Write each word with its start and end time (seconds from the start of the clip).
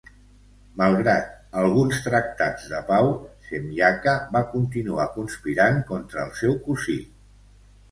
Malgrat 0.81 1.27
alguns 1.63 1.99
tractats 2.05 2.65
de 2.71 2.79
pau, 2.89 3.11
Shemyaka 3.51 4.17
va 4.39 4.43
continuar 4.57 5.07
conspirant 5.21 5.81
contra 5.93 6.27
el 6.27 6.37
seu 6.43 6.61
cosí. 6.67 6.99